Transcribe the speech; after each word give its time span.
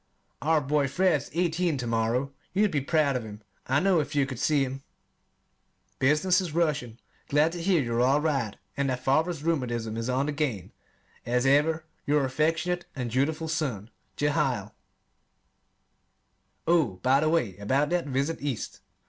Our 0.41 0.61
boy 0.61 0.87
Fred 0.87 1.21
is 1.21 1.29
eighteen 1.31 1.77
to 1.77 1.85
morrow. 1.85 2.31
You'd 2.53 2.71
be 2.71 2.81
proud 2.81 3.15
of 3.15 3.21
him, 3.21 3.43
I 3.67 3.79
know, 3.79 3.99
if 3.99 4.15
you 4.15 4.25
could 4.25 4.39
see 4.39 4.63
him. 4.63 4.81
Business 5.99 6.41
is 6.41 6.55
rushing. 6.55 6.97
Glad 7.29 7.51
to 7.51 7.61
hear 7.61 7.83
you're 7.83 8.01
all 8.01 8.19
right 8.19 8.55
and 8.75 8.89
that 8.89 9.03
father's 9.03 9.43
rheumatism 9.43 9.95
is 9.97 10.09
on 10.09 10.25
the 10.25 10.31
gain. 10.31 10.71
As 11.23 11.45
ever, 11.45 11.85
your 12.07 12.25
affectionate 12.25 12.87
and 12.95 13.11
dutiful 13.11 13.47
son, 13.47 13.91
JEHIEL 14.17 14.73
Oh, 16.65 16.93
by 17.03 17.19
the 17.19 17.29
way 17.29 17.55
about 17.57 17.91
that 17.91 18.07
visit 18.07 18.41
East. 18.41 18.79